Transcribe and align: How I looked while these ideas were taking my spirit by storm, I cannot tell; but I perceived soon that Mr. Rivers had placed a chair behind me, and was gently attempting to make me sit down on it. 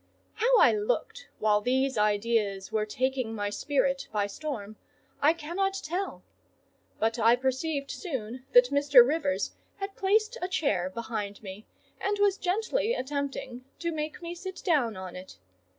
How 0.33 0.57
I 0.57 0.71
looked 0.73 1.27
while 1.37 1.61
these 1.61 1.95
ideas 1.95 2.71
were 2.71 2.87
taking 2.87 3.35
my 3.35 3.51
spirit 3.51 4.07
by 4.11 4.25
storm, 4.25 4.75
I 5.21 5.31
cannot 5.31 5.75
tell; 5.75 6.23
but 6.97 7.19
I 7.19 7.35
perceived 7.35 7.91
soon 7.91 8.43
that 8.53 8.71
Mr. 8.71 9.07
Rivers 9.07 9.51
had 9.75 9.95
placed 9.95 10.39
a 10.41 10.47
chair 10.47 10.89
behind 10.89 11.43
me, 11.43 11.67
and 11.99 12.17
was 12.17 12.39
gently 12.39 12.95
attempting 12.95 13.63
to 13.77 13.91
make 13.91 14.23
me 14.23 14.33
sit 14.33 14.63
down 14.65 14.97
on 14.97 15.15
it. 15.15 15.37